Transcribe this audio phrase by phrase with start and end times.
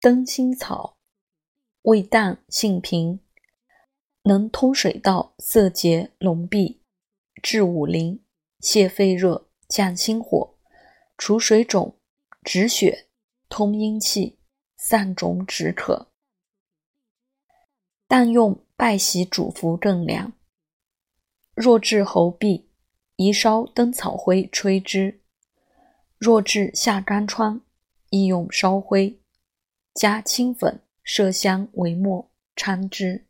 [0.00, 0.96] 灯心草，
[1.82, 3.18] 味淡，性平，
[4.22, 6.82] 能通水道，涩结脓闭，
[7.42, 8.22] 治五淋，
[8.60, 10.54] 泻肺热，降心火，
[11.16, 11.98] 除水肿，
[12.44, 13.08] 止血，
[13.48, 14.38] 通阴气，
[14.76, 16.12] 散肿止渴。
[18.06, 20.32] 但用败喜煮服更凉。
[21.56, 22.66] 若治喉痹，
[23.16, 25.18] 宜烧灯草灰吹之；
[26.18, 27.60] 若治下干疮，
[28.10, 29.20] 宜用烧灰
[29.98, 33.26] 加青粉麝香为末，掺之。